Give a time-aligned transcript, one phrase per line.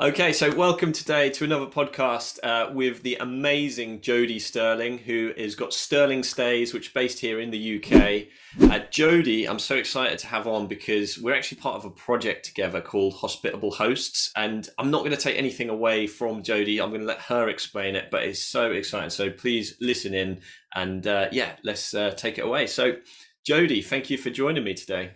[0.00, 5.56] Okay, so welcome today to another podcast uh, with the amazing Jodie Stirling, who has
[5.56, 8.28] got Stirling Stays, which is based here in the UK.
[8.62, 12.44] Uh, Jodie, I'm so excited to have on because we're actually part of a project
[12.44, 16.80] together called Hospitable Hosts, and I'm not going to take anything away from Jodie.
[16.80, 19.10] I'm going to let her explain it, but it's so exciting.
[19.10, 20.42] So please listen in,
[20.76, 22.68] and uh, yeah, let's uh, take it away.
[22.68, 22.98] So,
[23.44, 25.14] Jodie, thank you for joining me today.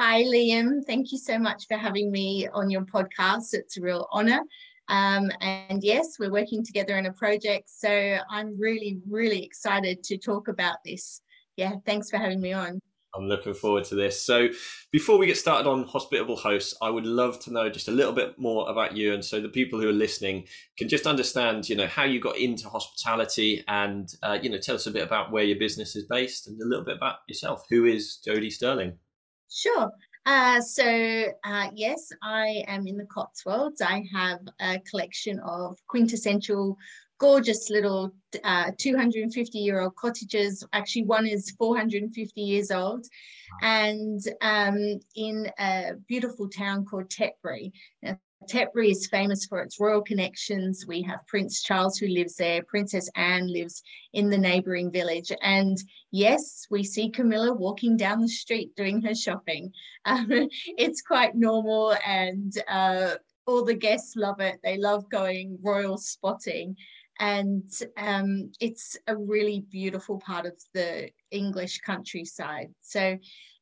[0.00, 0.84] Hi, Liam.
[0.86, 3.52] Thank you so much for having me on your podcast.
[3.52, 4.38] It's a real honor.
[4.86, 7.68] Um, and yes, we're working together in a project.
[7.68, 11.20] So I'm really, really excited to talk about this.
[11.56, 12.78] Yeah, thanks for having me on.
[13.12, 14.24] I'm looking forward to this.
[14.24, 14.50] So,
[14.92, 18.12] before we get started on hospitable hosts, I would love to know just a little
[18.12, 20.46] bit more about you, and so the people who are listening
[20.76, 24.74] can just understand, you know, how you got into hospitality, and uh, you know, tell
[24.74, 27.64] us a bit about where your business is based, and a little bit about yourself.
[27.70, 28.98] Who is Jodie Stirling?
[29.50, 29.90] Sure.
[30.26, 30.84] Uh, so,
[31.44, 33.80] uh, yes, I am in the Cotswolds.
[33.80, 36.76] I have a collection of quintessential,
[37.18, 38.12] gorgeous little
[38.44, 40.62] uh, 250 year old cottages.
[40.74, 43.06] Actually, one is 450 years old,
[43.62, 47.72] and um, in a beautiful town called Tetbury.
[48.02, 50.86] Now, Tetbury is famous for its royal connections.
[50.86, 55.32] We have Prince Charles who lives there, Princess Anne lives in the neighbouring village.
[55.42, 55.76] And
[56.12, 59.72] yes, we see Camilla walking down the street doing her shopping.
[60.04, 60.28] Um,
[60.78, 63.16] it's quite normal, and uh,
[63.46, 64.60] all the guests love it.
[64.62, 66.76] They love going royal spotting.
[67.20, 72.68] And um, it's a really beautiful part of the English countryside.
[72.80, 73.18] So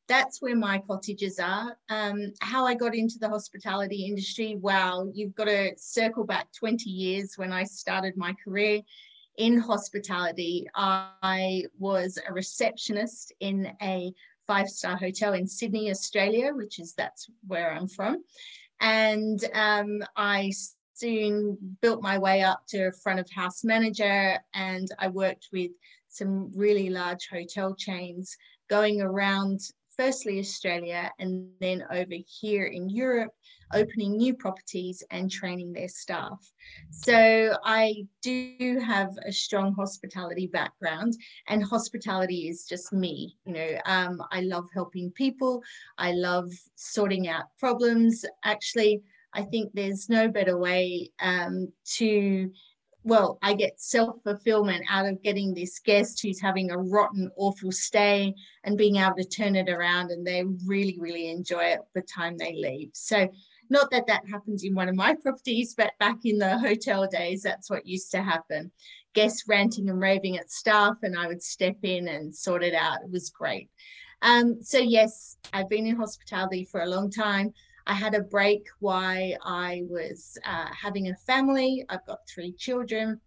[0.07, 1.77] that's where my cottages are.
[1.89, 6.89] Um, how I got into the hospitality industry, wow, you've got to circle back 20
[6.89, 8.81] years when I started my career
[9.37, 10.67] in hospitality.
[10.75, 14.13] I was a receptionist in a
[14.47, 18.23] five star hotel in Sydney, Australia, which is that's where I'm from.
[18.79, 20.51] And um, I
[20.93, 25.71] soon built my way up to front of house manager, and I worked with
[26.07, 28.35] some really large hotel chains
[28.69, 29.61] going around
[29.97, 33.31] firstly Australia and then over here in Europe,
[33.73, 36.39] opening new properties and training their staff.
[36.91, 41.13] So I do have a strong hospitality background,
[41.47, 43.35] and hospitality is just me.
[43.45, 45.63] You know, um, I love helping people,
[45.97, 48.23] I love sorting out problems.
[48.43, 49.01] Actually,
[49.33, 52.51] I think there's no better way um, to
[53.07, 57.71] well, I get self fulfillment out of getting this guest who's having a rotten, awful
[57.71, 58.35] stay
[58.65, 62.37] and being able to turn it around, and they really, really enjoy it the time
[62.37, 62.89] they leave.
[62.93, 63.29] So,
[63.69, 67.43] not that that happens in one of my properties, but back in the hotel days,
[67.43, 68.71] that's what used to happen.
[69.13, 73.03] Guests ranting and raving at staff, and I would step in and sort it out.
[73.05, 73.69] It was great.
[74.21, 77.53] Um, so, yes, I've been in hospitality for a long time.
[77.87, 81.85] I had a break while I was uh, having a family.
[81.87, 83.19] I've got three children,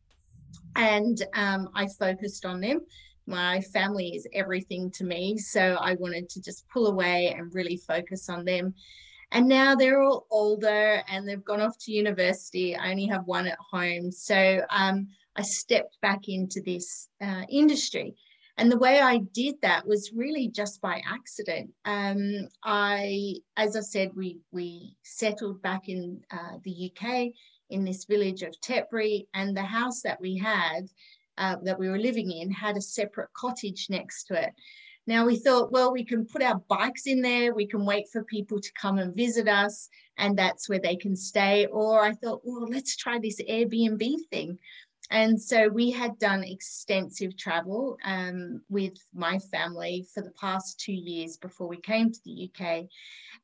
[0.77, 2.83] and um, I focused on them.
[3.27, 7.79] My family is everything to me, so I wanted to just pull away and really
[7.79, 8.75] focus on them.
[9.33, 12.77] And now they're all older and they've gone off to university.
[12.77, 18.15] I only have one at home, so um, I stepped back into this uh, industry.
[18.61, 21.71] And the way I did that was really just by accident.
[21.87, 27.33] Um, I, as I said, we we settled back in uh, the UK
[27.71, 30.91] in this village of Tetbury, and the house that we had,
[31.39, 34.53] uh, that we were living in, had a separate cottage next to it.
[35.07, 38.25] Now we thought, well, we can put our bikes in there, we can wait for
[38.25, 39.89] people to come and visit us,
[40.19, 41.65] and that's where they can stay.
[41.65, 44.59] Or I thought, well, let's try this Airbnb thing.
[45.11, 50.93] And so we had done extensive travel um, with my family for the past two
[50.93, 52.85] years before we came to the UK.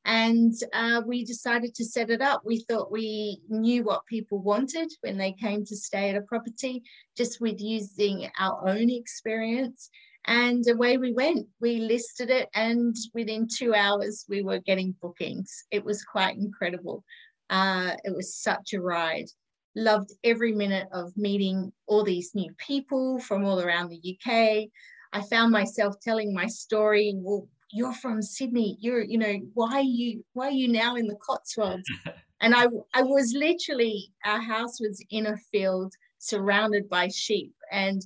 [0.05, 2.43] And uh, we decided to set it up.
[2.45, 6.85] We thought we knew what people wanted when they came to stay at a property,
[7.17, 9.91] just with using our own experience.
[10.25, 11.49] And away we went.
[11.61, 15.65] We listed it, and within two hours, we were getting bookings.
[15.71, 17.05] It was quite incredible.
[17.49, 19.29] Uh, it was such a ride
[19.77, 24.69] loved every minute of meeting all these new people from all around the UK.
[25.13, 27.13] I found myself telling my story.
[27.17, 28.79] Well, you're from Sydney.
[28.81, 31.89] You're, you know, why are you why are you now in the Cotswolds?
[32.41, 37.53] and I I was literally our house was in a field surrounded by sheep.
[37.71, 38.03] And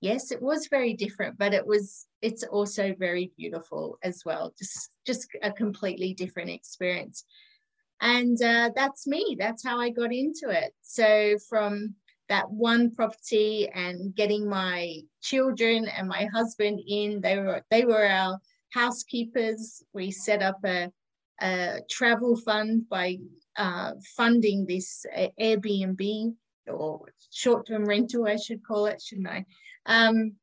[0.00, 4.52] yes, it was very different, but it was it's also very beautiful as well.
[4.58, 7.24] Just just a completely different experience
[8.04, 11.94] and uh, that's me that's how i got into it so from
[12.28, 18.06] that one property and getting my children and my husband in they were they were
[18.06, 18.38] our
[18.72, 20.90] housekeepers we set up a
[21.40, 23.18] a travel fund by
[23.56, 26.34] uh, funding this uh, Airbnb
[26.66, 29.44] or short-term rental, I should call it, shouldn't I?
[29.86, 30.34] Um,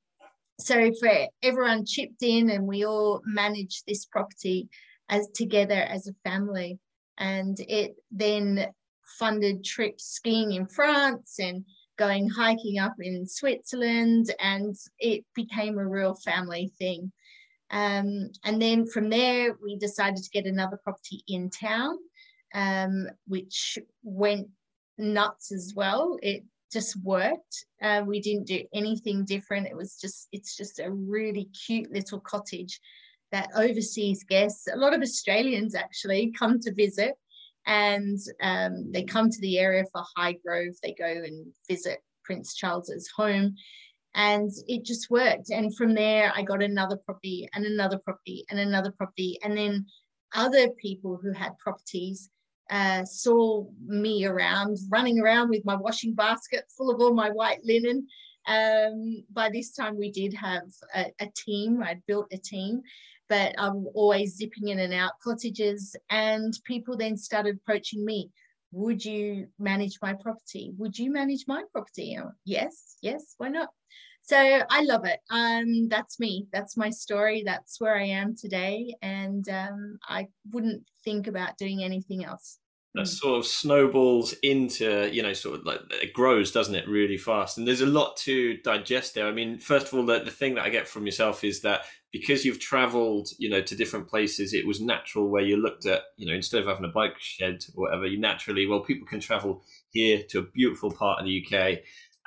[0.60, 4.70] so for everyone chipped in and we all managed this property
[5.10, 6.78] as together as a family.
[7.18, 8.68] And it then
[9.04, 11.66] funded trips skiing in France and
[11.98, 17.12] going hiking up in Switzerland, and it became a real family thing.
[17.70, 21.98] Um, and then from there, we decided to get another property in town,
[22.54, 24.48] um, which went
[24.98, 26.18] nuts as well.
[26.22, 27.66] It just worked.
[27.82, 29.68] Uh, we didn't do anything different.
[29.68, 32.80] It was just, it's just a really cute little cottage
[33.32, 37.16] that overseas guests, a lot of Australians actually come to visit
[37.66, 40.76] and um, they come to the area for Highgrove.
[40.82, 43.56] They go and visit Prince Charles's home
[44.14, 45.50] and it just worked.
[45.50, 49.40] And from there, I got another property and another property and another property.
[49.44, 49.86] And then
[50.36, 52.30] other people who had properties
[52.70, 57.64] uh, saw me around, running around with my washing basket full of all my white
[57.64, 58.08] linen.
[58.48, 60.64] Um, by this time, we did have
[60.96, 61.84] a, a team.
[61.84, 62.82] I'd built a team,
[63.32, 65.96] but I'm always zipping in and out cottages.
[66.10, 68.30] And people then started approaching me.
[68.74, 70.74] Would you manage my property?
[70.78, 72.18] Would you manage my property?
[72.44, 73.70] Yes, yes, why not?
[74.24, 75.22] So I love it.
[75.30, 76.48] Um, that's me.
[76.52, 77.44] That's my story.
[77.46, 78.96] That's where I am today.
[79.02, 82.60] And um, I wouldn't think about doing anything else
[82.94, 87.18] that sort of snowballs into you know sort of like it grows doesn't it really
[87.18, 90.32] fast and there's a lot to digest there i mean first of all the, the
[90.32, 94.08] thing that i get from yourself is that because you've traveled you know to different
[94.08, 97.20] places it was natural where you looked at you know instead of having a bike
[97.20, 101.26] shed or whatever you naturally well people can travel here to a beautiful part of
[101.26, 101.80] the uk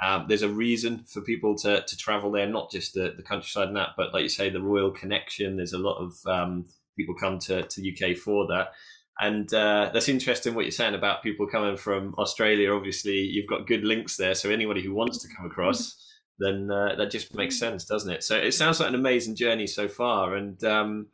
[0.03, 3.69] um, there's a reason for people to, to travel there, not just the, the countryside
[3.69, 5.57] and that, but like you say, the royal connection.
[5.57, 6.67] There's a lot of um,
[6.97, 8.73] people come to, to UK for that.
[9.21, 12.75] And uh, that's interesting what you're saying about people coming from Australia.
[12.75, 14.35] Obviously, you've got good links there.
[14.35, 15.95] So anybody who wants to come across,
[16.39, 18.25] then uh, that just makes sense, doesn't it?
[18.25, 20.35] So it sounds like an amazing journey so far.
[20.35, 21.07] And um,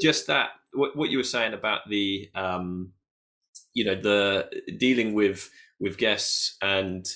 [0.00, 2.92] just that, what, what, you were saying about the, um,
[3.72, 4.48] you know, the
[4.78, 5.48] dealing with
[5.80, 7.06] with guests and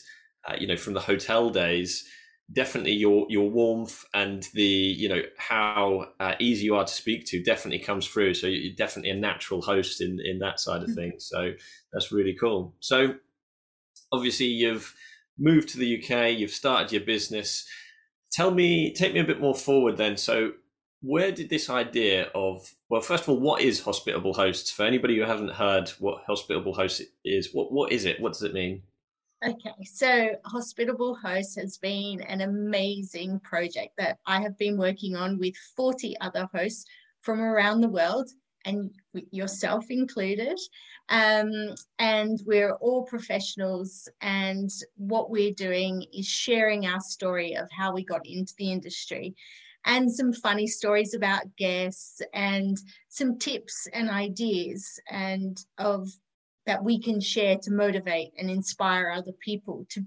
[0.49, 2.05] uh, you know from the hotel days
[2.53, 7.27] definitely your your warmth and the you know how uh, easy you are to speak
[7.27, 10.89] to definitely comes through so you're definitely a natural host in in that side of
[10.89, 11.11] mm-hmm.
[11.11, 11.53] things so
[11.93, 13.15] that's really cool so
[14.13, 14.95] obviously you've
[15.39, 17.67] moved to the UK you've started your business.
[18.33, 20.17] Tell me take me a bit more forward then.
[20.17, 20.53] So
[21.01, 24.71] where did this idea of well first of all what is hospitable hosts?
[24.71, 28.21] For anybody who hasn't heard what hospitable host is what what is it?
[28.21, 28.83] What does it mean?
[29.47, 35.39] Okay, so Hospitable Hosts has been an amazing project that I have been working on
[35.39, 36.87] with 40 other hosts
[37.21, 38.31] from around the world
[38.65, 38.91] and
[39.31, 40.59] yourself included.
[41.09, 47.93] Um, and we're all professionals, and what we're doing is sharing our story of how
[47.93, 49.35] we got into the industry
[49.85, 52.77] and some funny stories about guests and
[53.09, 56.09] some tips and ideas and of
[56.67, 60.05] that we can share to motivate and inspire other people to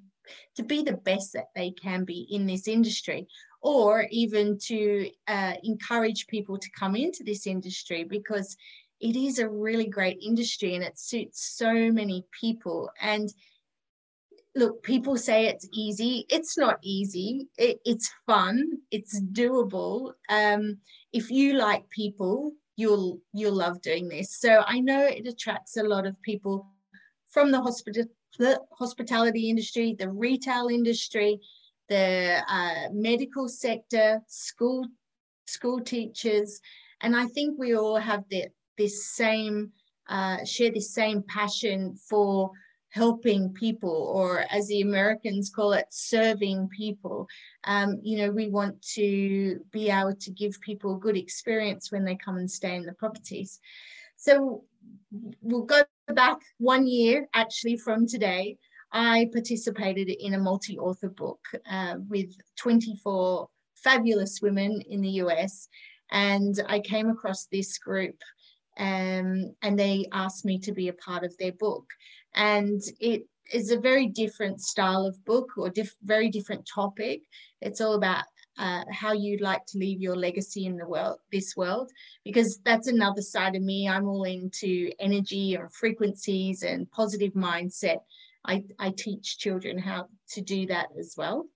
[0.55, 3.27] to be the best that they can be in this industry
[3.61, 8.57] or even to uh, encourage people to come into this industry because
[8.99, 12.89] it is a really great industry and it suits so many people.
[12.99, 13.33] And
[14.55, 16.25] look people say it's easy.
[16.29, 17.47] It's not easy.
[17.57, 18.79] It, it's fun.
[18.91, 20.13] It's doable.
[20.29, 20.77] Um,
[21.13, 24.35] if you like people you'll you'll love doing this.
[24.35, 26.67] So I know it attracts a lot of people
[27.29, 28.05] from the hospital
[28.39, 31.39] the hospitality industry, the retail industry,
[31.91, 34.87] the uh, medical sector, school
[35.45, 36.61] school teachers,
[37.01, 38.45] and I think we all have the,
[38.77, 39.71] this same
[40.07, 42.51] uh, share this same passion for
[42.89, 47.27] helping people, or as the Americans call it, serving people.
[47.65, 52.05] Um, you know, we want to be able to give people a good experience when
[52.05, 53.59] they come and stay in the properties.
[54.15, 54.63] So
[55.41, 55.81] we'll go
[56.13, 58.57] back one year actually from today.
[58.91, 65.67] I participated in a multi author book uh, with 24 fabulous women in the US.
[66.11, 68.21] And I came across this group
[68.77, 71.85] um, and they asked me to be a part of their book
[72.33, 77.21] and it is a very different style of book or diff- very different topic.
[77.61, 78.23] It's all about
[78.57, 81.91] uh, how you'd like to leave your legacy in the world, this world,
[82.23, 83.87] because that's another side of me.
[83.87, 87.99] I'm all into energy or frequencies and positive mindset.
[88.45, 91.47] I, I teach children how to do that as well.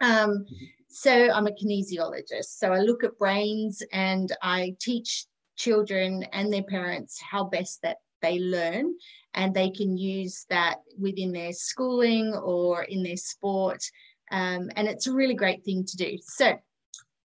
[0.00, 0.46] Um,
[0.88, 2.58] so I'm a kinesiologist.
[2.58, 7.98] So I look at brains and I teach children and their parents how best that
[8.22, 8.94] they learn
[9.34, 13.82] and they can use that within their schooling or in their sport.
[14.30, 16.18] Um, and it's a really great thing to do.
[16.22, 16.58] So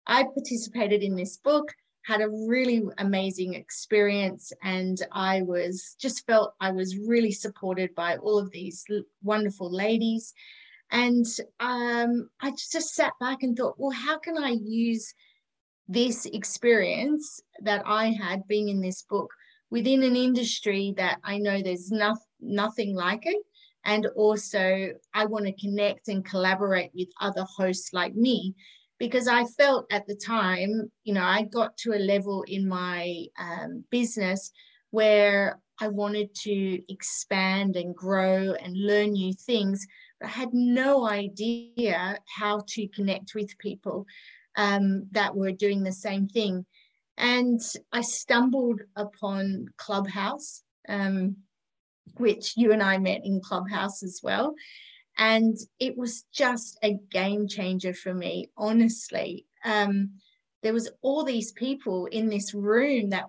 [0.06, 1.72] I participated in this book,
[2.04, 8.16] had a really amazing experience, and I was just felt I was really supported by
[8.16, 8.84] all of these
[9.22, 10.32] wonderful ladies.
[10.90, 11.26] And
[11.60, 15.14] um, I just sat back and thought, well, how can I use
[15.88, 19.30] this experience that I had being in this book
[19.70, 23.42] within an industry that I know there's no, nothing like it.
[23.84, 28.54] And also, I want to connect and collaborate with other hosts like me
[28.98, 33.24] because I felt at the time, you know, I got to a level in my
[33.38, 34.52] um, business
[34.90, 39.84] where I wanted to expand and grow and learn new things.
[40.20, 44.06] But I had no idea how to connect with people
[44.56, 46.64] um, that were doing the same thing.
[47.18, 47.60] And
[47.92, 51.36] I stumbled upon Clubhouse, um,
[52.16, 54.54] which you and I met in Clubhouse as well.
[55.18, 59.46] And it was just a game changer for me, honestly.
[59.64, 60.12] Um,
[60.62, 63.26] there was all these people in this room that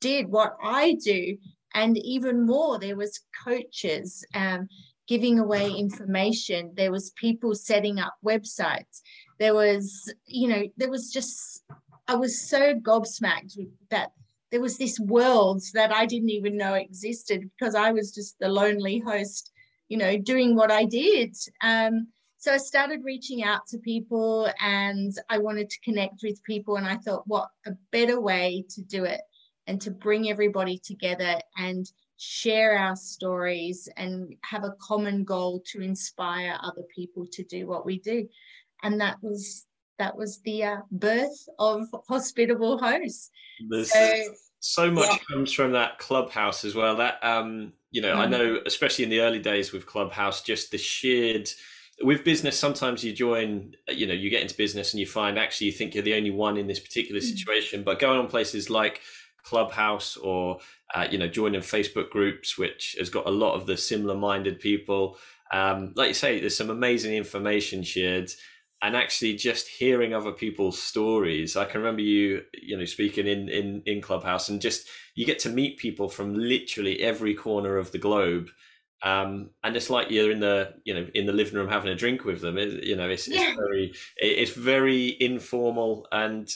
[0.00, 1.36] did what I do,
[1.74, 4.68] and even more, there was coaches um,
[5.08, 6.72] giving away information.
[6.74, 9.02] There was people setting up websites.
[9.38, 11.62] There was, you know, there was just
[12.08, 13.58] I was so gobsmacked
[13.90, 14.12] that
[14.56, 18.48] there was this world that I didn't even know existed because I was just the
[18.48, 19.52] lonely host,
[19.90, 21.36] you know, doing what I did.
[21.62, 22.06] Um,
[22.38, 26.76] so I started reaching out to people and I wanted to connect with people.
[26.76, 29.20] And I thought, what a better way to do it
[29.66, 31.84] and to bring everybody together and
[32.16, 37.84] share our stories and have a common goal to inspire other people to do what
[37.84, 38.26] we do.
[38.82, 39.65] And that was
[39.98, 43.30] that was the uh, birth of hospitable hosts.
[43.68, 44.22] There's so,
[44.60, 45.18] so much yeah.
[45.30, 46.96] comes from that clubhouse as well.
[46.96, 48.18] That um, you know, mm.
[48.18, 51.48] I know, especially in the early days with Clubhouse, just the sheered
[52.02, 52.58] with business.
[52.58, 55.94] Sometimes you join, you know, you get into business and you find actually you think
[55.94, 57.24] you're the only one in this particular mm.
[57.24, 57.80] situation.
[57.80, 57.84] Mm.
[57.84, 59.00] But going on places like
[59.44, 60.58] Clubhouse or
[60.94, 65.18] uh, you know, joining Facebook groups, which has got a lot of the similar-minded people.
[65.52, 68.30] Um, like you say, there's some amazing information shared
[68.82, 73.48] and actually just hearing other people's stories i can remember you you know speaking in
[73.48, 77.92] in in clubhouse and just you get to meet people from literally every corner of
[77.92, 78.48] the globe
[79.02, 81.94] um, and it's like you're in the you know in the living room having a
[81.94, 83.48] drink with them it, you know it's, yeah.
[83.48, 86.52] it's very it's very informal and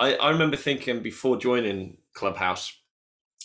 [0.00, 2.76] I, I remember thinking before joining clubhouse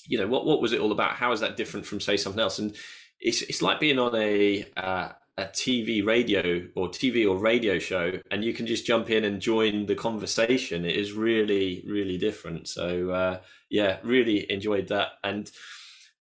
[0.08, 2.40] you know what what was it all about how is that different from say something
[2.40, 2.76] else and
[3.20, 5.10] it's it's like being on a uh,
[5.40, 9.42] a TV radio or TV or radio show, and you can just jump in and
[9.42, 10.86] join the conversation.
[10.86, 12.68] It is really, really different.
[12.68, 15.14] So uh, yeah, really enjoyed that.
[15.24, 15.50] And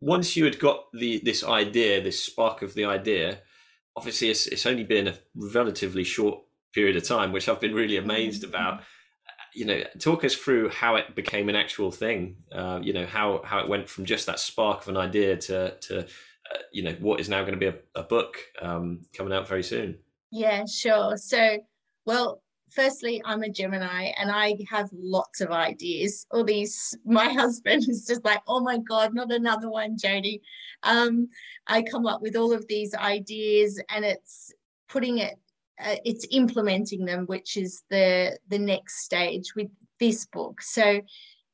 [0.01, 3.39] once you had got the this idea, this spark of the idea,
[3.97, 6.41] obviously it's it's only been a relatively short
[6.75, 8.51] period of time, which I've been really amazed mm-hmm.
[8.51, 8.83] about.
[9.57, 12.39] You know, talk us through how it became an actual thing.
[12.51, 15.77] Uh, you know how how it went from just that spark of an idea to
[15.83, 16.07] to
[16.73, 19.63] you know what is now going to be a, a book um, coming out very
[19.63, 19.99] soon.
[20.31, 21.17] Yeah sure.
[21.17, 21.59] So
[22.07, 26.27] well firstly i'm a gemini and i have lots of ideas.
[26.31, 30.41] All these my husband is just like oh my god not another one Jodie.
[30.83, 31.29] Um,
[31.67, 34.53] i come up with all of these ideas and it's
[34.89, 35.35] putting it
[35.85, 39.69] uh, it's implementing them which is the the next stage with
[40.01, 40.61] this book.
[40.63, 41.01] So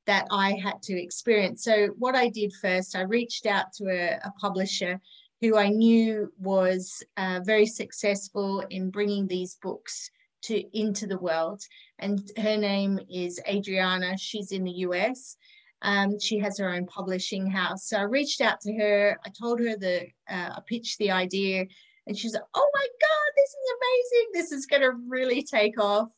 [0.07, 1.65] that I had to experience.
[1.65, 5.01] So, what I did first, I reached out to a, a publisher
[5.41, 10.11] who I knew was uh, very successful in bringing these books
[10.43, 11.63] to into the world.
[11.99, 14.17] And her name is Adriana.
[14.19, 15.37] She's in the US.
[15.83, 17.89] Um, she has her own publishing house.
[17.89, 19.19] So I reached out to her.
[19.25, 21.67] I told her the uh, I pitched the idea,
[22.07, 24.31] and she's like, "Oh my God, this is amazing!
[24.35, 26.09] This is going to really take off."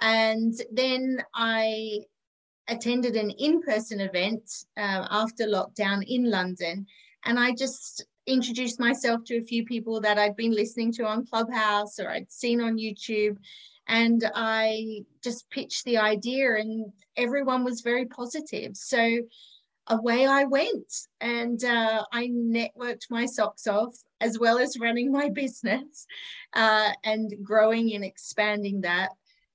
[0.00, 2.00] And then I
[2.72, 4.42] attended an in-person event
[4.76, 6.86] uh, after lockdown in London,
[7.24, 11.26] and I just introduced myself to a few people that I'd been listening to on
[11.26, 13.36] Clubhouse or I'd seen on YouTube,
[13.88, 18.76] and I just pitched the idea, and everyone was very positive.
[18.76, 19.20] So
[19.88, 25.28] away I went, and uh, I networked my socks off as well as running my
[25.34, 26.06] business
[26.54, 29.10] uh, and growing and expanding that.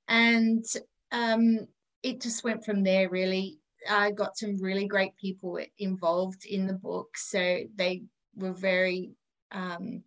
[0.07, 0.65] And
[1.12, 1.67] um,
[2.09, 3.59] it just went from there really.
[3.89, 8.03] I got some really great people involved in the book so they
[8.35, 9.11] were very
[9.51, 10.03] um,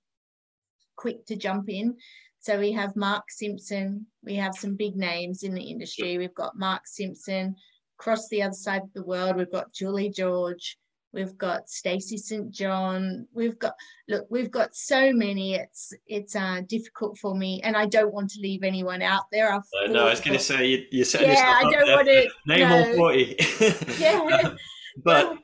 [0.97, 1.97] quick to jump in.
[2.40, 6.19] So we have mark simpson we have some big names in the industry.
[6.19, 7.57] We've got mark simpson
[8.00, 10.78] across the other side of the world, we've got Julie George,
[11.12, 12.50] we've got Stacey St.
[12.50, 13.75] John, we've got
[14.09, 15.55] look, we've got so many.
[15.55, 19.52] It's it's uh, difficult for me, and I don't want to leave anyone out there.
[19.52, 22.29] Uh, no, I was going to say you, you're setting yeah, I don't want to
[22.47, 22.79] name no.
[22.79, 23.37] all forty.
[23.99, 24.55] yeah,
[25.05, 25.26] but.
[25.26, 25.38] Well,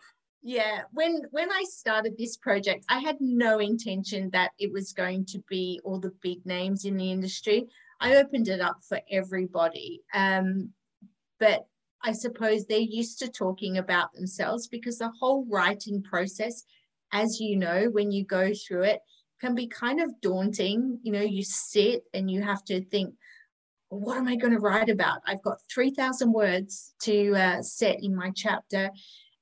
[0.48, 5.24] yeah, when when I started this project, I had no intention that it was going
[5.26, 7.66] to be all the big names in the industry.
[8.00, 10.02] I opened it up for everybody.
[10.14, 10.70] Um,
[11.40, 11.66] but
[12.06, 16.62] I suppose they're used to talking about themselves because the whole writing process,
[17.12, 19.00] as you know, when you go through it,
[19.40, 21.00] can be kind of daunting.
[21.02, 23.12] You know, you sit and you have to think,
[23.88, 25.18] what am I going to write about?
[25.26, 28.90] I've got 3,000 words to uh, set in my chapter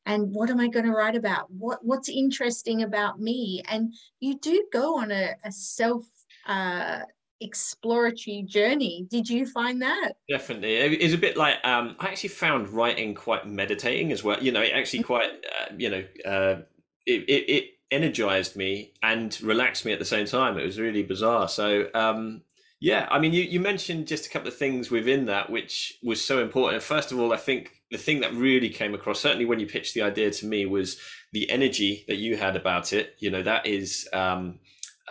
[0.06, 1.50] and what am I going to write about?
[1.50, 3.62] What what's interesting about me?
[3.68, 6.04] And you do go on a, a self
[6.46, 7.00] uh,
[7.44, 9.06] exploratory journey.
[9.10, 10.12] Did you find that?
[10.28, 14.42] Definitely, it's a bit like um, I actually found writing quite meditating as well.
[14.42, 15.06] You know, it actually mm-hmm.
[15.06, 16.62] quite uh, you know uh,
[17.06, 20.58] it, it, it energized me and relaxed me at the same time.
[20.58, 21.48] It was really bizarre.
[21.48, 22.42] So um,
[22.84, 26.22] yeah, I mean, you, you mentioned just a couple of things within that, which was
[26.22, 26.82] so important.
[26.82, 29.94] First of all, I think the thing that really came across, certainly when you pitched
[29.94, 30.98] the idea to me, was
[31.32, 33.14] the energy that you had about it.
[33.20, 34.58] You know, that is, um,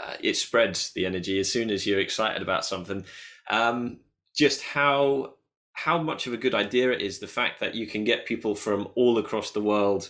[0.02, 3.06] uh, it spreads the energy as soon as you're excited about something.
[3.50, 4.00] Um,
[4.36, 5.36] just how
[5.74, 8.54] how much of a good idea it is the fact that you can get people
[8.54, 10.10] from all across the world.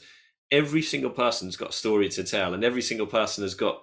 [0.52, 3.82] Every single person's got a story to tell, and every single person has got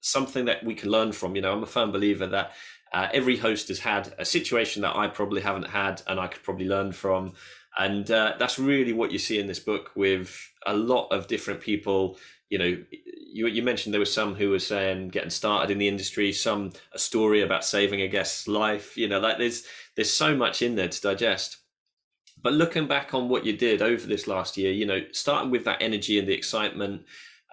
[0.00, 1.36] something that we can learn from.
[1.36, 2.52] You know, I'm a firm believer that
[2.92, 6.42] uh, every host has had a situation that I probably haven't had and I could
[6.42, 7.32] probably learn from.
[7.78, 11.60] And uh, that's really what you see in this book with a lot of different
[11.60, 12.18] people.
[12.52, 15.88] You know, you, you mentioned there were some who were saying getting started in the
[15.88, 18.94] industry, some a story about saving a guest's life.
[18.94, 19.64] You know, like there's
[19.96, 21.56] there's so much in there to digest.
[22.42, 25.64] But looking back on what you did over this last year, you know, starting with
[25.64, 27.04] that energy and the excitement,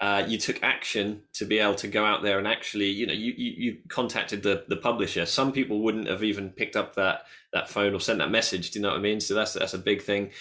[0.01, 3.13] uh, you took action to be able to go out there and actually, you know,
[3.13, 5.25] you, you, you contacted the the publisher.
[5.25, 7.21] Some people wouldn't have even picked up that
[7.53, 8.71] that phone or sent that message.
[8.71, 9.21] Do you know what I mean?
[9.21, 10.31] So that's that's a big thing.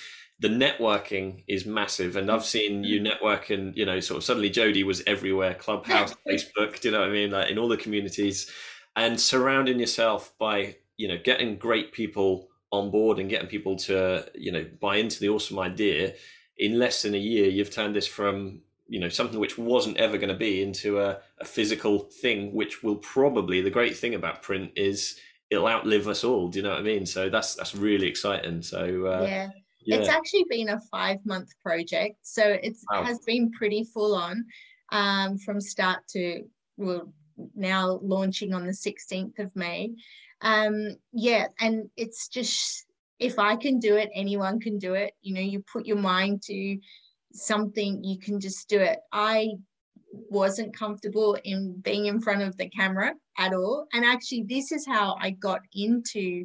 [0.40, 4.50] The networking is massive, and I've seen you network, and you know, sort of suddenly
[4.50, 6.80] Jodie was everywhere, Clubhouse, Facebook.
[6.80, 7.30] Do you know what I mean?
[7.30, 8.50] Like in all the communities,
[8.94, 14.26] and surrounding yourself by you know getting great people on board and getting people to
[14.34, 16.14] you know buy into the awesome idea.
[16.60, 20.16] In less than a year, you've turned this from you know something which wasn't ever
[20.16, 24.42] going to be into a, a physical thing which will probably the great thing about
[24.42, 25.20] print is
[25.50, 28.62] it'll outlive us all do you know what i mean so that's that's really exciting
[28.62, 29.50] so uh, yeah.
[29.88, 29.96] Yeah.
[29.96, 33.02] it's actually been a five month project so it wow.
[33.02, 34.44] has been pretty full on
[34.90, 36.42] um, from start to
[36.76, 37.12] well
[37.54, 39.90] now launching on the 16th of may
[40.42, 42.86] um, yeah and it's just
[43.18, 46.40] if i can do it anyone can do it you know you put your mind
[46.42, 46.78] to
[47.32, 49.00] something you can just do it.
[49.12, 49.52] I
[50.10, 53.86] wasn't comfortable in being in front of the camera at all.
[53.92, 56.44] And actually, this is how I got into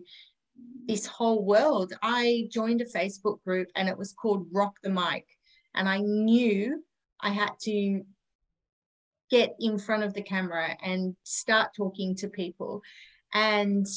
[0.87, 1.93] this whole world.
[2.01, 5.25] I joined a Facebook group and it was called Rock the Mic.
[5.75, 6.83] And I knew
[7.19, 8.03] I had to
[9.31, 12.81] get in front of the camera and start talking to people.
[13.33, 13.87] And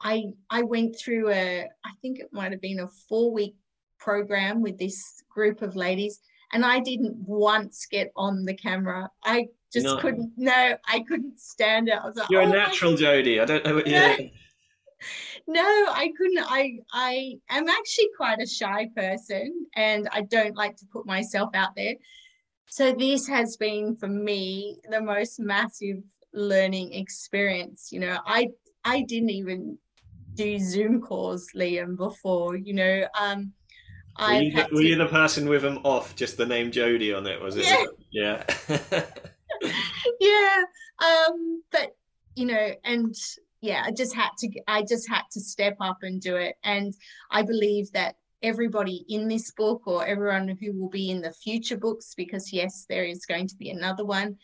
[0.00, 3.56] I I went through a I think it might have been a four week
[3.98, 6.20] program with this group of ladies
[6.52, 9.10] and I didn't once get on the camera.
[9.24, 9.98] I just no.
[9.98, 10.32] couldn't.
[10.36, 11.98] No, I couldn't stand it.
[12.02, 13.98] I was like, "You're oh, a natural, Jodie." I don't know what you're.
[14.00, 14.16] no,
[15.54, 16.44] I couldn't.
[16.46, 21.50] I I am actually quite a shy person, and I don't like to put myself
[21.54, 21.94] out there.
[22.68, 25.98] So this has been for me the most massive
[26.32, 27.90] learning experience.
[27.92, 28.50] You know, I
[28.84, 29.78] I didn't even
[30.34, 32.56] do Zoom calls, Liam, before.
[32.56, 33.52] You know, um,
[34.18, 37.26] were, you the, were you the, person with them off, just the name Jodie on
[37.26, 37.40] it?
[37.40, 37.64] Was it?
[38.10, 38.42] Yeah.
[38.68, 39.04] Yeah.
[40.20, 40.62] yeah.
[40.98, 41.94] Um, but
[42.34, 43.14] you know, and
[43.60, 44.50] yeah, I just had to.
[44.66, 46.56] I just had to step up and do it.
[46.62, 46.94] And
[47.30, 51.76] I believe that everybody in this book, or everyone who will be in the future
[51.76, 54.36] books, because yes, there is going to be another one.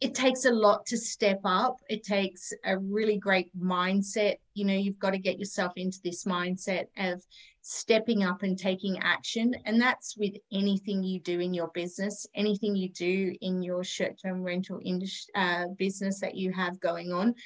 [0.00, 1.76] It takes a lot to step up.
[1.88, 4.36] It takes a really great mindset.
[4.54, 7.22] You know, you've got to get yourself into this mindset of
[7.60, 9.54] stepping up and taking action.
[9.64, 14.20] And that's with anything you do in your business, anything you do in your short
[14.20, 17.36] term rental industry, uh, business that you have going on.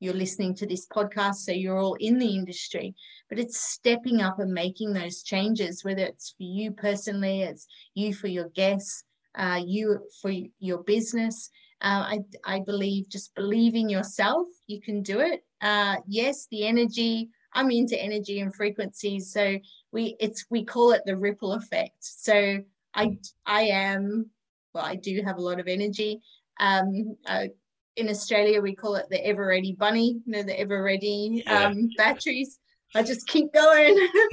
[0.00, 2.94] You're listening to this podcast, so you're all in the industry,
[3.28, 8.12] but it's stepping up and making those changes, whether it's for you personally, it's you
[8.14, 9.04] for your guests,
[9.36, 11.50] uh, you for your business.
[11.82, 15.44] Uh, I, I believe just believe in yourself, you can do it.
[15.60, 19.32] Uh, yes, the energy I'm into energy and frequencies.
[19.32, 19.58] So
[19.92, 21.96] we it's we call it the ripple effect.
[22.00, 22.58] So
[22.94, 24.30] I I am
[24.72, 26.20] well, I do have a lot of energy.
[26.58, 27.46] Um, uh,
[27.96, 31.66] in Australia, we call it the ever ready bunny, you know, the ever ready yeah.
[31.66, 32.58] um, batteries.
[32.94, 34.08] I just keep going.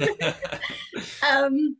[1.28, 1.76] um,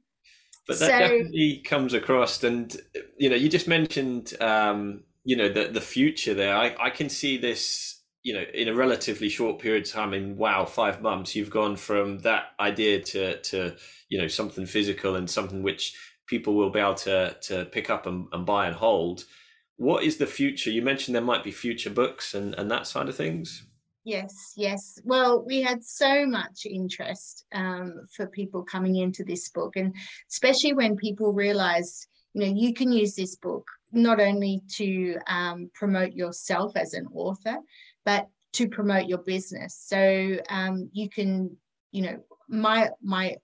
[0.67, 2.77] but that so, definitely comes across, and
[3.17, 6.55] you know, you just mentioned, um, you know, the the future there.
[6.55, 10.13] I I can see this, you know, in a relatively short period of time.
[10.15, 13.77] In wow, five months, you've gone from that idea to to
[14.09, 18.07] you know something physical and something which people will be able to to pick up
[18.07, 19.25] and, and buy and hold.
[19.79, 20.71] What is the future?
[20.71, 23.65] You mentioned there might be future books and and that side of things.
[24.05, 24.99] Yes, yes.
[25.05, 29.95] Well, we had so much interest um, for people coming into this book, and
[30.31, 35.71] especially when people realized, you know, you can use this book not only to um,
[35.75, 37.57] promote yourself as an author,
[38.05, 39.79] but to promote your business.
[39.87, 41.57] So um, you can,
[41.93, 43.37] you know, my my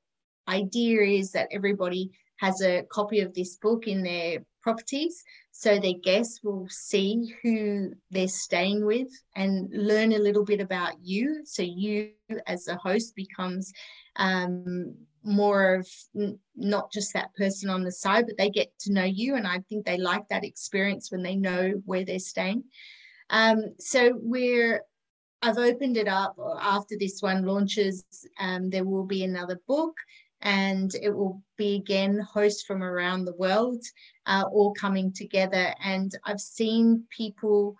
[0.49, 5.22] idea is that everybody has a copy of this book in their properties
[5.57, 10.94] so their guests will see who they're staying with and learn a little bit about
[11.00, 11.42] you.
[11.44, 12.11] So you
[12.48, 13.72] as a host becomes
[14.16, 18.92] um, more of n- not just that person on the side but they get to
[18.92, 19.37] know you.
[19.37, 22.64] And i think they like that experience when they know where they're staying.
[23.31, 24.83] Um, so we're
[25.40, 26.37] I've opened it up.
[26.61, 28.05] After this one launches.
[28.40, 29.94] Um, there will be another book
[30.45, 33.83] and it will be again hosts from around the world
[34.27, 35.75] uh, all coming together.
[35.83, 37.77] And I've seen people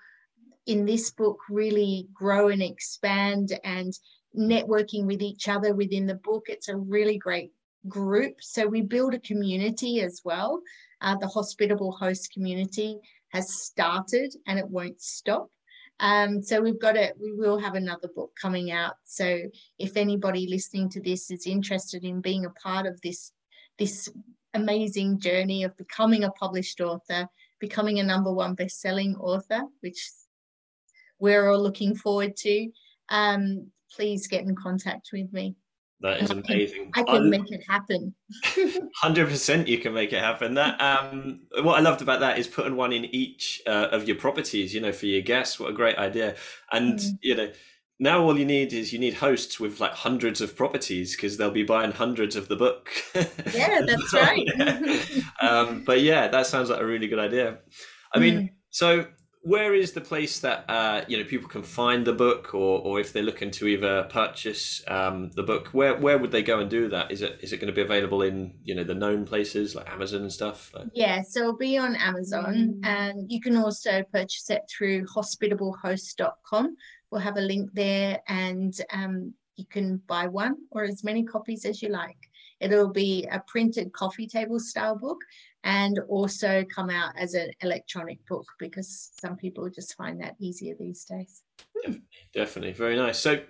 [0.67, 3.93] in this book really grow and expand and
[4.37, 6.45] networking with each other within the book.
[6.49, 7.53] It's a really great
[7.87, 8.37] group.
[8.41, 10.63] So we build a community as well.
[11.03, 12.99] Uh, the hospitable host community
[13.29, 15.51] has started and it won't stop.
[16.01, 18.95] Um, so we've got it, we will have another book coming out.
[19.05, 19.43] So
[19.79, 23.33] if anybody listening to this is interested in being a part of this,
[23.79, 24.11] this
[24.55, 27.29] amazing journey of becoming a published author,
[27.61, 30.11] becoming a number one best-selling author, which
[31.19, 32.71] we're all looking forward to,
[33.09, 35.55] um, please get in contact with me.
[36.05, 36.91] That is amazing.
[36.95, 38.15] I can, I can make it happen.
[38.97, 40.53] Hundred percent, you can make it happen.
[40.53, 44.19] That um, what I loved about that is putting one in each uh, of your
[44.19, 44.75] properties.
[44.75, 46.37] You know, for your guests, what a great idea!
[46.71, 47.19] And mm.
[47.23, 47.51] you know,
[47.99, 51.51] now all you need is you need hosts with like hundreds of properties because they'll
[51.51, 52.91] be buying hundreds of the book.
[53.15, 54.47] yeah, that's right.
[55.41, 57.61] um, but yeah, that sounds like a really good idea.
[58.13, 58.51] I mean, mm.
[58.69, 59.07] so
[59.45, 62.99] where is the place that uh, you know people can find the book, or or
[62.99, 66.71] if they're looking to either purchase um, the book, where where would they go and
[66.71, 67.13] do that?
[67.13, 69.89] Is it is it going to be available in you know the known places like
[69.91, 70.73] Amazon and stuff?
[70.75, 70.89] Like...
[70.95, 72.87] Yeah, so it'll be on Amazon, mm.
[72.87, 76.77] and you can also purchase it through hospitablehosts.com.
[77.11, 81.67] We'll have a link there, and um, you can buy one or as many copies
[81.67, 82.17] as you like.
[82.61, 85.19] It'll be a printed coffee table style book,
[85.65, 90.75] and also come out as an electronic book because some people just find that easier
[90.79, 91.43] these days.
[91.75, 92.03] Definitely,
[92.35, 92.73] definitely.
[92.73, 93.19] very nice.
[93.19, 93.41] So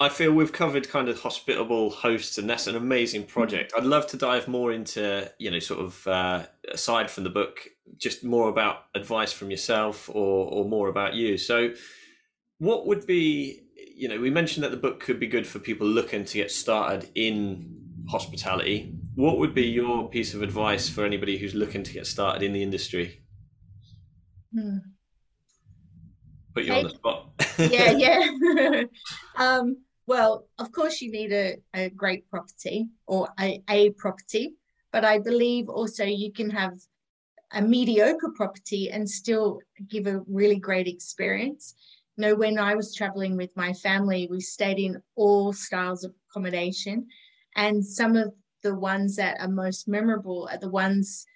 [0.00, 3.74] I feel we've covered kind of hospitable hosts, and that's an amazing project.
[3.76, 7.68] I'd love to dive more into, you know, sort of uh, aside from the book,
[7.98, 11.36] just more about advice from yourself or, or more about you.
[11.36, 11.74] So,
[12.58, 13.60] what would be,
[13.94, 16.50] you know, we mentioned that the book could be good for people looking to get
[16.50, 17.76] started in
[18.08, 22.42] hospitality what would be your piece of advice for anybody who's looking to get started
[22.42, 23.22] in the industry?
[24.54, 24.78] Hmm.
[26.54, 27.28] Put you on the spot.
[27.58, 28.82] yeah, yeah.
[29.36, 34.54] um, well, of course, you need a, a great property or a, a property,
[34.90, 36.72] but I believe also you can have
[37.52, 41.74] a mediocre property and still give a really great experience.
[42.16, 46.12] You know, when I was traveling with my family, we stayed in all styles of
[46.30, 47.06] accommodation,
[47.54, 51.26] and some of the ones that are most memorable are the ones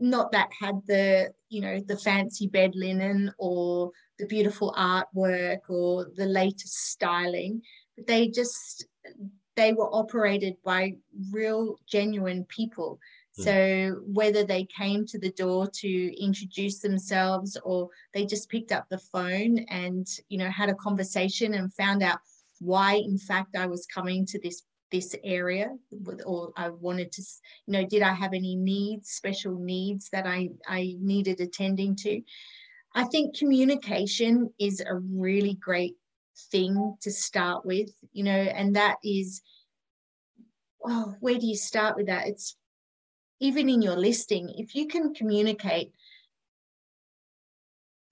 [0.00, 6.06] not that had the you know the fancy bed linen or the beautiful artwork or
[6.16, 7.60] the latest styling
[7.96, 8.86] but they just
[9.56, 10.94] they were operated by
[11.32, 13.00] real genuine people
[13.36, 13.42] hmm.
[13.42, 18.86] so whether they came to the door to introduce themselves or they just picked up
[18.88, 22.18] the phone and you know had a conversation and found out
[22.60, 27.22] why in fact I was coming to this this area with, or I wanted to
[27.66, 32.22] you know did I have any needs special needs that I I needed attending to?
[32.94, 35.96] I think communication is a really great
[36.50, 39.42] thing to start with you know and that is
[40.84, 42.26] oh where do you start with that?
[42.26, 42.56] It's
[43.40, 45.92] even in your listing if you can communicate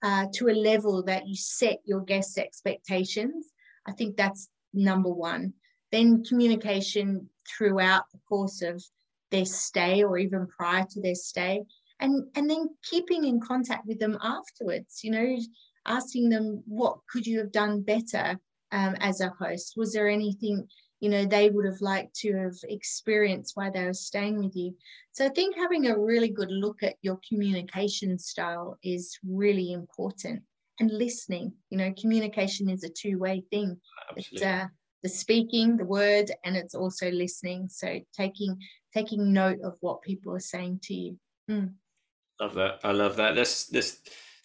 [0.03, 3.47] uh, to a level that you set your guests expectations
[3.87, 5.53] I think that's number one
[5.91, 8.83] then communication throughout the course of
[9.31, 11.61] their stay or even prior to their stay
[11.99, 15.37] and and then keeping in contact with them afterwards you know
[15.87, 18.39] asking them what could you have done better
[18.71, 19.73] um, as a host?
[19.77, 20.67] Was there anything
[20.99, 24.75] you know they would have liked to have experienced while they were staying with you?
[25.11, 30.43] So i think having a really good look at your communication style is really important.
[30.79, 33.79] And listening you know communication is a two-way thing.
[34.09, 34.37] Absolutely.
[34.37, 34.67] it's uh,
[35.03, 37.69] the speaking the word and it's also listening.
[37.69, 38.57] So taking
[38.93, 41.17] taking note of what people are saying to you.
[41.49, 41.73] Mm.
[42.39, 42.79] love that.
[42.83, 43.35] I love that.
[43.35, 43.99] That's that's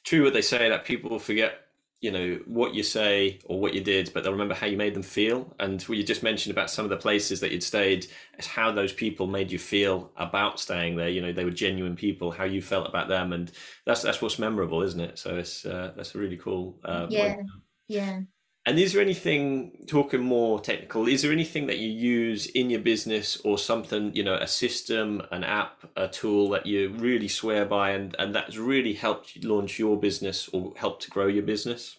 [0.04, 1.58] true what they say that people forget
[2.00, 4.94] you know what you say or what you did but they'll remember how you made
[4.94, 5.54] them feel.
[5.58, 8.72] And what you just mentioned about some of the places that you'd stayed is how
[8.72, 11.08] those people made you feel about staying there.
[11.08, 13.32] You know they were genuine people how you felt about them.
[13.32, 13.50] And
[13.86, 15.18] that's that's what's memorable isn't it?
[15.18, 17.36] So it's uh, that's a really cool uh, yeah.
[17.36, 17.50] Point.
[17.88, 18.20] yeah
[18.64, 22.80] and is there anything, talking more technical, is there anything that you use in your
[22.80, 27.64] business or something, you know, a system, an app, a tool that you really swear
[27.64, 31.96] by and, and that's really helped launch your business or helped to grow your business?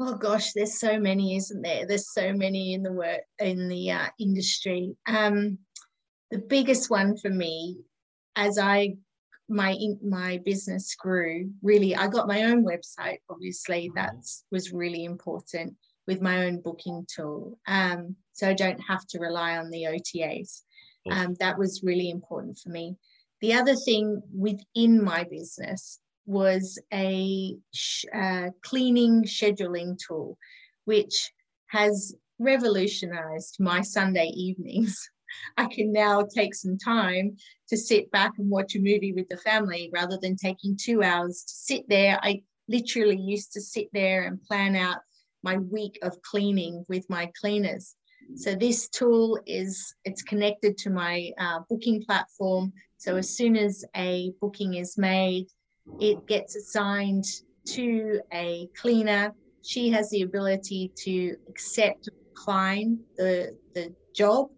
[0.00, 1.86] Oh gosh, there's so many, isn't there?
[1.86, 4.96] There's so many in the work in the uh, industry.
[5.06, 5.58] Um,
[6.32, 7.76] the biggest one for me,
[8.34, 8.96] as I
[9.50, 13.96] my my business grew really i got my own website obviously mm-hmm.
[13.96, 14.14] that
[14.50, 15.74] was really important
[16.06, 17.58] with my own booking tool.
[17.66, 20.62] Um, so i don't have to rely on the otas
[21.10, 22.96] um, that was really important for me.
[23.40, 30.36] The other thing within my business was a sh- uh, cleaning scheduling tool
[30.84, 31.32] which
[31.68, 35.10] has revolutionized my sunday evenings
[35.56, 37.36] I can now take some time
[37.68, 41.44] to sit back and watch a movie with the family rather than taking two hours
[41.46, 42.18] to sit there.
[42.22, 44.98] I literally used to sit there and plan out
[45.42, 47.96] my week of cleaning with my cleaners.
[48.36, 52.72] So this tool is it's connected to my uh, booking platform.
[52.98, 55.46] So as soon as a booking is made,
[55.98, 57.24] it gets assigned
[57.68, 59.34] to a cleaner.
[59.62, 64.48] She has the ability to accept, decline the the job,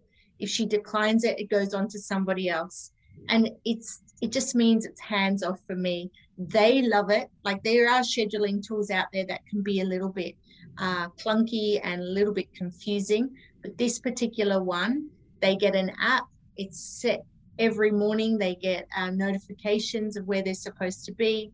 [0.43, 2.91] if she declines it, it goes on to somebody else.
[3.29, 6.11] And it's it just means it's hands off for me.
[6.37, 7.29] They love it.
[7.43, 10.35] Like there are scheduling tools out there that can be a little bit
[10.77, 13.29] uh, clunky and a little bit confusing.
[13.61, 15.09] But this particular one,
[15.41, 16.25] they get an app.
[16.57, 17.21] It's set
[17.59, 18.37] every morning.
[18.37, 21.51] They get uh, notifications of where they're supposed to be.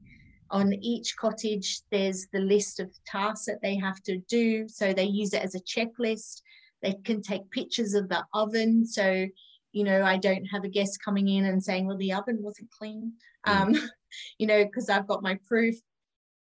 [0.51, 4.67] On each cottage, there's the list of tasks that they have to do.
[4.67, 6.41] So they use it as a checklist.
[6.81, 8.85] They can take pictures of the oven.
[8.85, 9.27] So,
[9.71, 12.71] you know, I don't have a guest coming in and saying, well, the oven wasn't
[12.71, 13.13] clean,
[13.47, 13.55] mm.
[13.55, 13.75] um,
[14.39, 15.75] you know, because I've got my proof.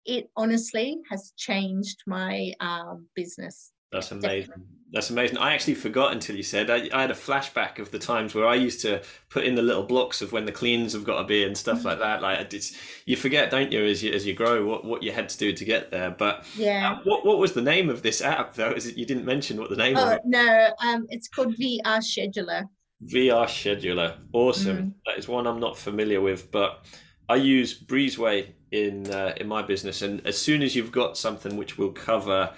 [0.05, 3.73] It honestly has changed my um, business.
[3.95, 4.49] That's amazing.
[4.49, 4.75] Definitely.
[4.95, 5.39] That's amazing.
[5.39, 6.71] I actually forgot until you said.
[6.71, 9.63] I, I, had a flashback of the times where I used to put in the
[9.63, 11.89] little blocks of when the cleans have got to be and stuff mm-hmm.
[11.89, 12.23] like that.
[12.23, 15.29] Like it's, you forget, don't you, as you as you grow, what, what you had
[15.31, 16.11] to do to get there.
[16.11, 18.71] But yeah, uh, what what was the name of this app though?
[18.71, 19.97] Is it you didn't mention what the name?
[19.97, 22.69] Oh no, um, it's called VR Scheduler.
[23.05, 24.77] VR Scheduler, awesome.
[24.77, 24.95] Mm.
[25.07, 26.87] That is one I'm not familiar with, but
[27.29, 31.57] I use Breezeway in uh, in my business, and as soon as you've got something
[31.57, 32.53] which will cover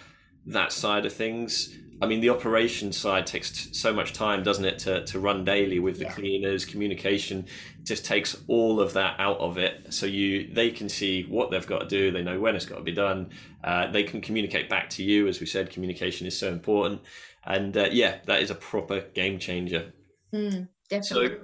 [0.46, 1.76] that side of things.
[2.00, 5.44] I mean, the operation side takes t- so much time, doesn't it, to, to run
[5.44, 6.12] daily with the yeah.
[6.12, 7.46] cleaners, communication.
[7.84, 11.66] just takes all of that out of it, so you they can see what they've
[11.66, 12.10] got to do.
[12.10, 13.30] They know when it's got to be done.
[13.64, 15.70] Uh, they can communicate back to you, as we said.
[15.70, 17.00] Communication is so important,
[17.44, 19.92] and uh, yeah, that is a proper game changer.
[20.34, 21.38] Mm, definitely.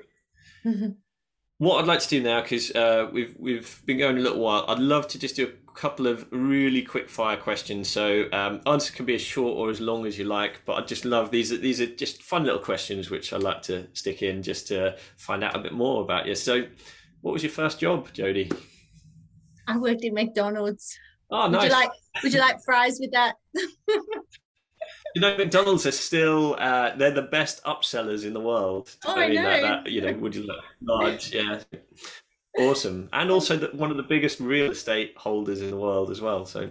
[0.65, 0.71] So,
[1.59, 4.67] what I'd like to do now, because uh, we've we've been going a little while,
[4.69, 7.89] I'd love to just do a couple of really quick fire questions.
[7.89, 10.83] So um, answers can be as short or as long as you like, but I
[10.83, 11.53] just love these.
[11.53, 14.97] Are, these are just fun little questions which I like to stick in just to
[15.17, 16.35] find out a bit more about you.
[16.35, 16.67] So,
[17.21, 18.53] what was your first job, Jodie?
[19.67, 20.99] I worked in McDonald's.
[21.31, 21.63] Oh, nice.
[21.63, 21.91] Would you like
[22.23, 23.37] Would you like fries with that?
[23.55, 28.95] you know, McDonald's are still uh, they're the best upsellers in the world.
[29.05, 29.43] Oh, I, know.
[29.43, 31.35] That, that, you know, would you like large?
[31.35, 31.61] Yeah.
[32.59, 36.21] Awesome, and also the, one of the biggest real estate holders in the world as
[36.21, 36.45] well.
[36.45, 36.71] So,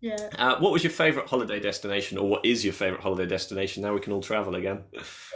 [0.00, 0.30] yeah.
[0.38, 3.82] Uh, what was your favorite holiday destination, or what is your favorite holiday destination?
[3.82, 4.82] Now we can all travel again.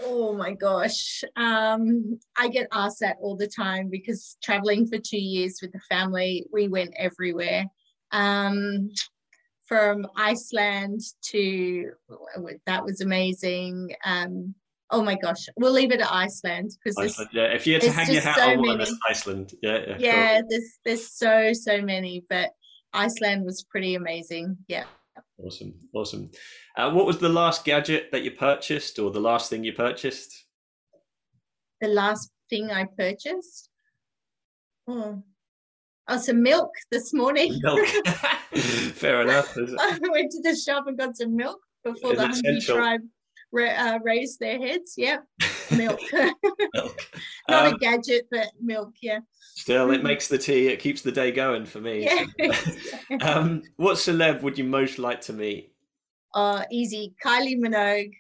[0.03, 5.19] Oh my gosh, um, I get asked that all the time because traveling for two
[5.19, 7.67] years with the family, we went everywhere.
[8.11, 8.91] Um,
[9.67, 11.91] from Iceland to
[12.67, 13.95] that was amazing.
[14.05, 14.55] Um,
[14.91, 17.45] oh my gosh, we'll leave it at Iceland because yeah.
[17.45, 19.53] If you had to hang your hat so on one, Iceland.
[19.63, 19.97] Yeah, yeah.
[19.99, 20.49] Yeah, cool.
[20.51, 22.51] there's there's so so many, but
[22.93, 24.57] Iceland was pretty amazing.
[24.69, 24.85] Yeah.
[25.45, 26.31] Awesome, awesome.
[26.77, 30.47] Uh, what was the last gadget that you purchased, or the last thing you purchased?
[31.81, 33.71] The last thing I purchased.
[34.87, 35.23] Oh,
[36.09, 37.59] oh some milk this morning.
[37.63, 37.87] Milk.
[38.55, 39.57] Fair enough.
[39.57, 43.01] I went to the shop and got some milk before Is the hungry tribe
[43.61, 44.95] uh, raised their heads.
[44.97, 45.25] Yep,
[45.77, 46.01] milk.
[46.75, 47.01] Milk.
[47.49, 48.95] Not Um, a gadget, but milk.
[49.01, 49.21] Yeah.
[49.57, 50.69] Still, it makes the tea.
[50.69, 52.05] It keeps the day going for me.
[52.05, 52.53] Yeah.
[53.23, 55.71] um, what celeb would you most like to meet?
[56.35, 57.15] uh, easy.
[57.25, 58.13] Kylie Minogue.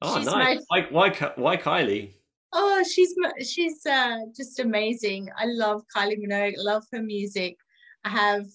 [0.00, 0.64] Oh, She's nice.
[0.68, 2.14] Why, why, why Kylie?
[2.54, 3.14] Oh, she's
[3.46, 5.28] she's uh, just amazing.
[5.36, 6.54] I love Kylie Minogue.
[6.56, 7.56] Love her music.
[8.04, 8.46] I have,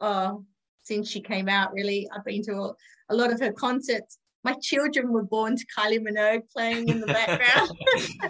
[0.00, 0.36] uh,
[0.84, 2.72] since she came out, really, I've been to a,
[3.10, 4.16] a lot of her concerts.
[4.44, 7.70] My children were born to Kylie Minogue playing in the background.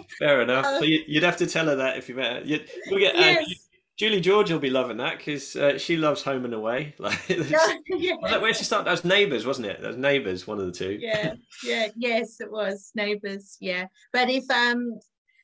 [0.19, 0.65] Fair enough.
[0.65, 2.41] Uh, So you, you'd have to tell her that if you met her.
[2.45, 3.47] You'll get, uh, yes.
[3.47, 3.55] Ju-
[3.97, 6.95] Julie George will be loving that because uh, she loves Home and Away.
[6.99, 8.15] Like, yeah.
[8.23, 8.85] that where she started?
[8.85, 9.81] That was Neighbours, wasn't it?
[9.81, 10.97] That was Neighbours, one of the two.
[11.01, 13.57] yeah, yeah, yes, it was neighbors.
[13.59, 14.99] Yeah, but if um,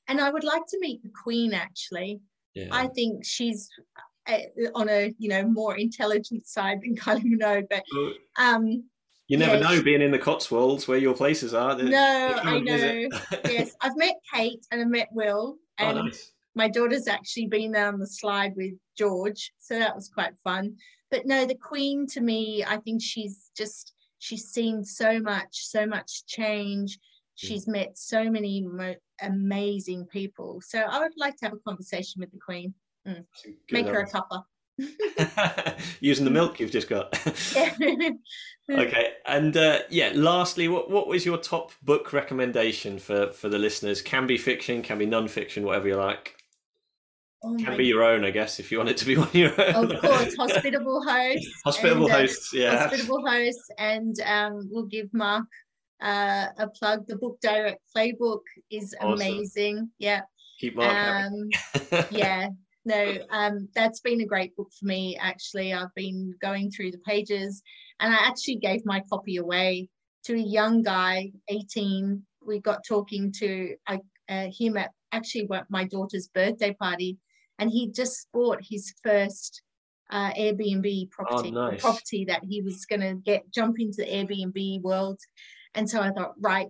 [0.08, 1.54] and I would like to meet the Queen.
[1.54, 2.22] Actually,
[2.54, 2.70] Yeah.
[2.72, 3.70] I think she's
[4.28, 4.38] uh,
[4.74, 7.68] on a you know more intelligent side than Kylie Minogue.
[7.70, 7.84] But
[8.42, 8.86] um,
[9.28, 11.76] you never yeah, know, being in the Cotswolds where your places are.
[11.76, 13.10] no, I know.
[13.46, 16.32] yes, I've met Kate and I've met Will, oh, and nice.
[16.54, 20.76] my daughter's actually been there on the slide with George, so that was quite fun.
[21.10, 25.86] But no, the Queen to me, I think she's just she's seen so much, so
[25.86, 27.00] much change.
[27.42, 27.48] Hmm.
[27.48, 30.62] She's met so many mo- amazing people.
[30.64, 32.74] So I would like to have a conversation with the Queen.
[33.06, 33.22] Hmm.
[33.72, 34.44] Make her a cuppa.
[36.00, 37.18] Using the milk you've just got.
[38.70, 40.12] okay, and uh, yeah.
[40.14, 44.02] Lastly, what what was your top book recommendation for for the listeners?
[44.02, 46.36] Can be fiction, can be non-fiction, whatever you like.
[47.46, 49.36] Oh Can be your own, I guess, if you want it to be one of
[49.36, 49.92] your own.
[49.92, 51.62] of course, hospitable hosts.
[51.64, 52.88] Hospitable and, uh, hosts, yeah.
[52.88, 55.46] hospitable hosts, and um, we'll give Mark
[56.02, 57.06] uh, a plug.
[57.08, 59.14] The book direct playbook is Awesome.
[59.14, 59.90] amazing.
[60.00, 60.22] Yeah.
[60.60, 61.32] Keep Mark.
[61.32, 61.50] Um,
[62.10, 62.50] yeah.
[62.86, 65.18] No, um, that's been a great book for me.
[65.20, 67.64] Actually, I've been going through the pages,
[68.00, 69.90] and I actually gave my copy away
[70.26, 72.22] to a young guy, 18.
[72.46, 77.18] We got talking to I, uh, him at actually my daughter's birthday party,
[77.58, 79.64] and he just bought his first
[80.12, 81.82] uh, Airbnb property, the nice.
[81.82, 85.20] property that he was going to get jump into the Airbnb world.
[85.74, 86.68] And so I thought, right,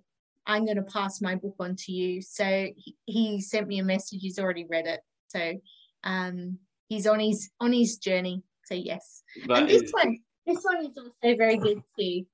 [0.47, 2.21] I'm going to pass my book on to you.
[2.21, 4.19] So he, he sent me a message.
[4.21, 5.01] He's already read it.
[5.27, 5.59] So
[6.05, 8.43] um, he's on his on his journey.
[8.65, 12.25] So yes, That and this is one, this one is also very good too.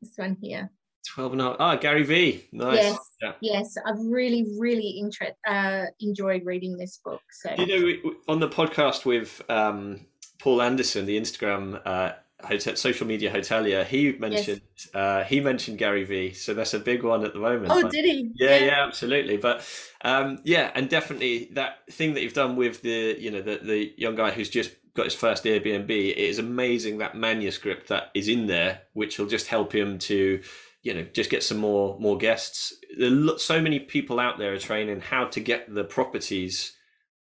[0.00, 0.70] This one here.
[1.14, 1.56] 12 and a half.
[1.60, 2.44] Ah, Gary V.
[2.52, 2.76] Nice.
[2.82, 2.98] Yes.
[3.22, 3.32] Yeah.
[3.40, 7.20] Yes, I've really, really inter- uh, enjoyed reading this book.
[7.30, 10.00] So You know, we- on the podcast with um,
[10.40, 14.60] Paul Anderson, the Instagram uh, hotel, social media hotelier, he mentioned
[14.94, 16.32] uh, he mentioned Gary V.
[16.32, 17.68] So that's a big one at the moment.
[17.70, 18.30] oh, did he?
[18.36, 19.36] yeah, yeah, absolutely.
[19.36, 19.66] But
[20.02, 23.92] um, yeah, and definitely that thing that you've done with the you know the the
[23.96, 25.90] young guy who's just got his first Airbnb.
[25.90, 30.40] It is amazing that manuscript that is in there, which will just help him to
[30.82, 32.74] you know just get some more more guests.
[32.98, 36.76] There are so many people out there are training how to get the properties,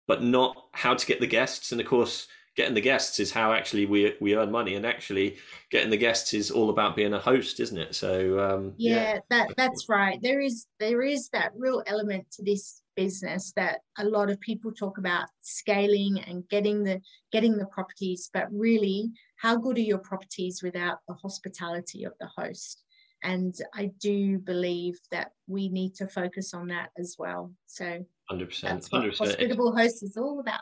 [0.08, 1.72] but not how to get the guests.
[1.72, 2.28] And of course.
[2.56, 5.38] Getting the guests is how actually we we earn money, and actually
[5.72, 7.96] getting the guests is all about being a host, isn't it?
[7.96, 9.20] So um, yeah.
[9.30, 10.20] That that's right.
[10.22, 14.72] There is there is that real element to this business that a lot of people
[14.72, 19.98] talk about scaling and getting the getting the properties but really how good are your
[19.98, 22.84] properties without the hospitality of the host?
[23.24, 27.52] And i do believe that we need to focus on that as well.
[27.66, 29.30] So hundred percent, that's what hundred percent.
[29.32, 30.62] hospitable host is all about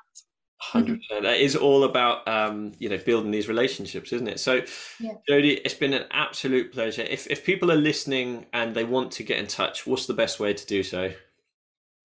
[0.71, 1.23] Hundred percent.
[1.23, 4.39] That is all about um, you know building these relationships, isn't it?
[4.39, 4.61] So,
[4.99, 5.15] Yeah.
[5.29, 7.01] Jodie, it's been an absolute pleasure.
[7.01, 10.39] If if people are listening and they want to get in touch, what's the best
[10.39, 11.11] way to do so?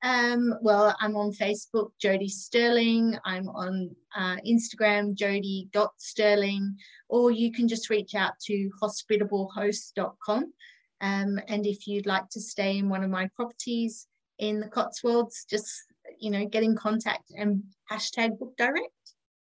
[0.03, 3.17] Um, well, I'm on Facebook, Jodie Stirling.
[3.25, 6.77] I'm on uh, Instagram, Jodie.stirling,
[7.09, 10.53] or you can just reach out to hospitablehost.com.
[11.01, 15.47] Um, and if you'd like to stay in one of my properties in the Cotswolds,
[15.49, 15.71] just
[16.21, 18.87] you know, get in contact and hashtag book direct.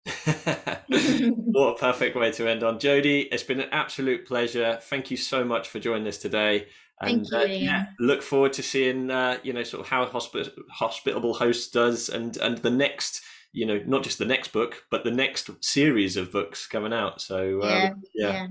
[0.88, 4.78] what a perfect way to end on, Jodie, It's been an absolute pleasure.
[4.82, 6.66] Thank you so much for joining us today.
[7.00, 10.04] And Thank you, uh, yeah, look forward to seeing uh, you know sort of how
[10.06, 13.22] hospi- hospitable host does, and and the next
[13.52, 17.20] you know not just the next book, but the next series of books coming out.
[17.20, 18.46] So um, yeah, yeah, yeah.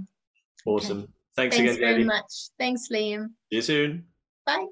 [0.65, 1.09] awesome.
[1.36, 2.07] Thanks, Thanks again, very Jodie.
[2.07, 2.34] much.
[2.57, 3.28] Thanks, Liam.
[3.51, 4.05] See you soon.
[4.45, 4.67] Bye.